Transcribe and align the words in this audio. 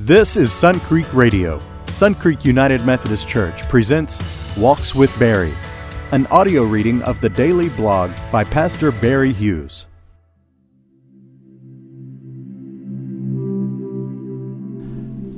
This 0.00 0.36
is 0.36 0.52
Sun 0.52 0.80
Creek 0.80 1.06
Radio. 1.14 1.62
Sun 1.86 2.16
Creek 2.16 2.44
United 2.44 2.84
Methodist 2.84 3.28
Church 3.28 3.62
presents 3.68 4.20
Walks 4.56 4.92
with 4.92 5.16
Barry, 5.20 5.54
an 6.10 6.26
audio 6.32 6.64
reading 6.64 7.00
of 7.02 7.20
the 7.20 7.28
daily 7.28 7.68
blog 7.68 8.10
by 8.32 8.42
Pastor 8.42 8.90
Barry 8.90 9.32
Hughes. 9.32 9.86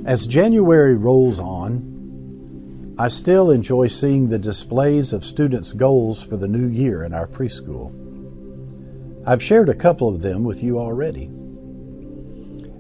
As 0.07 0.27
January 0.27 0.95
rolls 0.95 1.39
on, 1.39 2.95
I 2.99 3.09
still 3.09 3.51
enjoy 3.51 3.89
seeing 3.89 4.31
the 4.31 4.39
displays 4.39 5.13
of 5.13 5.23
students' 5.23 5.75
goals 5.75 6.25
for 6.25 6.39
the 6.39 6.49
new 6.49 6.69
year 6.69 7.05
in 7.05 7.13
our 7.13 7.27
preschool. 7.27 7.93
I've 9.27 9.43
shared 9.43 9.69
a 9.69 9.75
couple 9.75 10.09
of 10.09 10.23
them 10.23 10.45
with 10.45 10.63
you 10.63 10.79
already. 10.79 11.31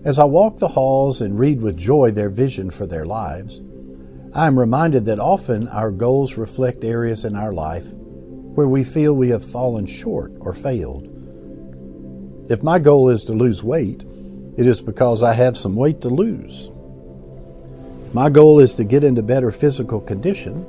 As 0.06 0.20
I 0.20 0.24
walk 0.24 0.58
the 0.58 0.68
halls 0.68 1.20
and 1.20 1.36
read 1.36 1.60
with 1.60 1.76
joy 1.76 2.12
their 2.12 2.30
vision 2.30 2.70
for 2.70 2.86
their 2.86 3.04
lives, 3.04 3.60
I 4.32 4.46
am 4.46 4.56
reminded 4.56 5.04
that 5.06 5.18
often 5.18 5.66
our 5.66 5.90
goals 5.90 6.38
reflect 6.38 6.84
areas 6.84 7.24
in 7.24 7.34
our 7.34 7.52
life 7.52 7.92
where 7.92 8.68
we 8.68 8.84
feel 8.84 9.16
we 9.16 9.30
have 9.30 9.44
fallen 9.44 9.84
short 9.84 10.32
or 10.38 10.52
failed. 10.52 11.08
If 12.48 12.62
my 12.62 12.78
goal 12.78 13.08
is 13.08 13.24
to 13.24 13.32
lose 13.32 13.64
weight, 13.64 14.04
it 14.56 14.64
is 14.64 14.80
because 14.80 15.24
I 15.24 15.32
have 15.32 15.58
some 15.58 15.74
weight 15.74 16.00
to 16.02 16.08
lose. 16.08 16.70
If 18.06 18.14
my 18.14 18.30
goal 18.30 18.60
is 18.60 18.74
to 18.74 18.84
get 18.84 19.02
into 19.02 19.24
better 19.24 19.50
physical 19.50 20.00
condition, 20.00 20.64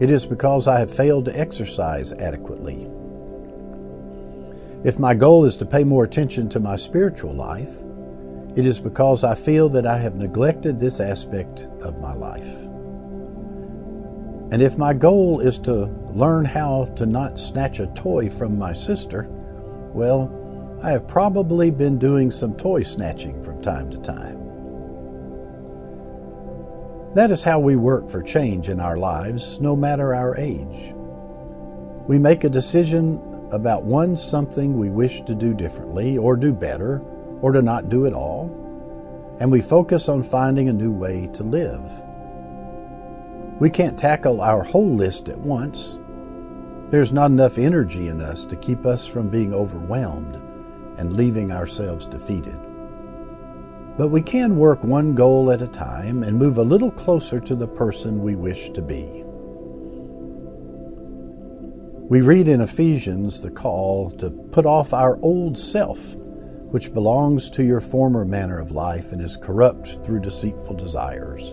it 0.00 0.08
is 0.08 0.24
because 0.24 0.68
I 0.68 0.78
have 0.78 0.94
failed 0.94 1.24
to 1.24 1.36
exercise 1.36 2.12
adequately. 2.12 2.88
If 4.84 5.00
my 5.00 5.14
goal 5.14 5.46
is 5.46 5.56
to 5.56 5.66
pay 5.66 5.82
more 5.82 6.04
attention 6.04 6.48
to 6.50 6.60
my 6.60 6.76
spiritual 6.76 7.34
life, 7.34 7.82
it 8.54 8.66
is 8.66 8.78
because 8.78 9.24
I 9.24 9.34
feel 9.34 9.68
that 9.70 9.86
I 9.86 9.96
have 9.96 10.16
neglected 10.16 10.78
this 10.78 11.00
aspect 11.00 11.68
of 11.80 12.00
my 12.00 12.12
life. 12.12 12.68
And 14.52 14.60
if 14.60 14.76
my 14.76 14.92
goal 14.92 15.40
is 15.40 15.58
to 15.60 15.86
learn 16.10 16.44
how 16.44 16.84
to 16.96 17.06
not 17.06 17.38
snatch 17.38 17.80
a 17.80 17.86
toy 17.88 18.28
from 18.28 18.58
my 18.58 18.74
sister, 18.74 19.26
well, 19.94 20.78
I 20.82 20.90
have 20.90 21.08
probably 21.08 21.70
been 21.70 21.98
doing 21.98 22.30
some 22.30 22.54
toy 22.54 22.82
snatching 22.82 23.42
from 23.42 23.62
time 23.62 23.90
to 23.90 23.98
time. 23.98 24.42
That 27.14 27.30
is 27.30 27.42
how 27.42 27.58
we 27.58 27.76
work 27.76 28.10
for 28.10 28.22
change 28.22 28.68
in 28.68 28.80
our 28.80 28.98
lives, 28.98 29.60
no 29.60 29.74
matter 29.74 30.14
our 30.14 30.36
age. 30.36 30.92
We 32.06 32.18
make 32.18 32.44
a 32.44 32.50
decision 32.50 33.48
about 33.52 33.84
one 33.84 34.16
something 34.16 34.76
we 34.76 34.90
wish 34.90 35.22
to 35.22 35.34
do 35.34 35.54
differently 35.54 36.18
or 36.18 36.36
do 36.36 36.52
better 36.52 37.02
or 37.42 37.52
to 37.52 37.60
not 37.60 37.88
do 37.88 38.06
it 38.06 38.14
all, 38.14 38.46
and 39.40 39.52
we 39.52 39.60
focus 39.60 40.08
on 40.08 40.22
finding 40.22 40.68
a 40.68 40.72
new 40.72 40.92
way 40.92 41.28
to 41.34 41.42
live. 41.42 41.82
We 43.60 43.68
can't 43.68 43.98
tackle 43.98 44.40
our 44.40 44.62
whole 44.62 44.94
list 44.94 45.28
at 45.28 45.38
once. 45.38 45.98
There's 46.90 47.12
not 47.12 47.30
enough 47.30 47.58
energy 47.58 48.08
in 48.08 48.20
us 48.20 48.46
to 48.46 48.56
keep 48.56 48.86
us 48.86 49.06
from 49.06 49.28
being 49.28 49.52
overwhelmed 49.52 50.36
and 50.98 51.14
leaving 51.14 51.52
ourselves 51.52 52.06
defeated. 52.06 52.58
But 53.98 54.08
we 54.08 54.22
can 54.22 54.56
work 54.56 54.82
one 54.82 55.14
goal 55.14 55.50
at 55.50 55.62
a 55.62 55.68
time 55.68 56.22
and 56.22 56.38
move 56.38 56.58
a 56.58 56.62
little 56.62 56.90
closer 56.90 57.40
to 57.40 57.54
the 57.54 57.68
person 57.68 58.22
we 58.22 58.36
wish 58.36 58.70
to 58.70 58.82
be. 58.82 59.22
We 62.08 62.20
read 62.20 62.48
in 62.48 62.60
Ephesians 62.60 63.42
the 63.42 63.50
call 63.50 64.10
to 64.12 64.30
put 64.30 64.66
off 64.66 64.92
our 64.92 65.18
old 65.22 65.58
self 65.58 66.16
which 66.72 66.94
belongs 66.94 67.50
to 67.50 67.62
your 67.62 67.82
former 67.82 68.24
manner 68.24 68.58
of 68.58 68.72
life 68.72 69.12
and 69.12 69.20
is 69.20 69.36
corrupt 69.36 70.02
through 70.02 70.18
deceitful 70.18 70.74
desires, 70.74 71.52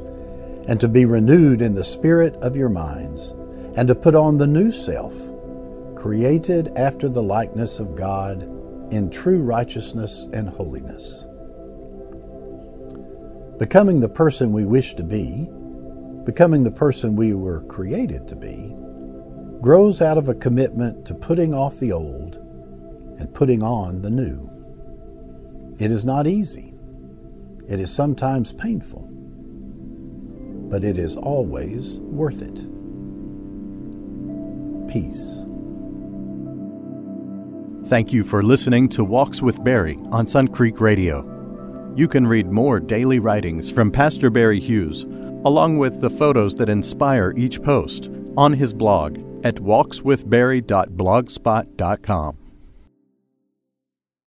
and 0.65 0.79
to 0.79 0.87
be 0.87 1.05
renewed 1.05 1.61
in 1.61 1.75
the 1.75 1.83
spirit 1.83 2.33
of 2.35 2.55
your 2.55 2.69
minds, 2.69 3.31
and 3.75 3.89
to 3.89 3.93
put 3.93 4.15
on 4.15 4.37
the 4.37 4.47
new 4.47 4.71
self, 4.71 5.13
created 5.93 6.71
after 6.77 7.09
the 7.09 7.21
likeness 7.21 7.79
of 7.79 7.97
God 7.97 8.43
in 8.93 9.09
true 9.09 9.41
righteousness 9.41 10.25
and 10.31 10.49
holiness. 10.49 11.27
Becoming 13.57 13.99
the 13.99 14.07
person 14.07 14.53
we 14.53 14.63
wish 14.63 14.93
to 14.93 15.03
be, 15.03 15.49
becoming 16.23 16.63
the 16.63 16.71
person 16.71 17.17
we 17.17 17.33
were 17.33 17.59
created 17.63 18.25
to 18.29 18.37
be, 18.37 18.73
grows 19.59 20.01
out 20.01 20.17
of 20.17 20.29
a 20.29 20.33
commitment 20.33 21.05
to 21.07 21.13
putting 21.13 21.53
off 21.53 21.77
the 21.77 21.91
old 21.91 22.37
and 23.19 23.33
putting 23.33 23.61
on 23.61 24.01
the 24.01 24.09
new. 24.09 24.49
It 25.79 25.89
is 25.91 26.03
not 26.03 26.27
easy. 26.27 26.73
It 27.69 27.79
is 27.79 27.89
sometimes 27.89 28.51
painful, 28.51 29.07
but 30.69 30.83
it 30.83 30.99
is 30.99 31.15
always 31.15 31.99
worth 31.99 32.41
it. 32.41 32.55
Peace. 34.91 35.45
Thank 37.85 38.11
you 38.11 38.25
for 38.25 38.41
listening 38.41 38.89
to 38.89 39.05
Walks 39.05 39.41
with 39.41 39.63
Barry 39.63 39.97
on 40.11 40.27
Sun 40.27 40.49
Creek 40.49 40.81
Radio. 40.81 41.23
You 41.95 42.09
can 42.09 42.27
read 42.27 42.51
more 42.51 42.81
daily 42.81 43.19
writings 43.19 43.71
from 43.71 43.89
Pastor 43.89 44.29
Barry 44.29 44.59
Hughes, 44.59 45.03
along 45.45 45.77
with 45.77 46.01
the 46.01 46.09
photos 46.09 46.57
that 46.57 46.67
inspire 46.67 47.33
each 47.37 47.63
post, 47.63 48.09
on 48.35 48.51
his 48.51 48.73
blog 48.73 49.17
at 49.45 49.55
walkswithbarry.blogspot.com. 49.55 52.48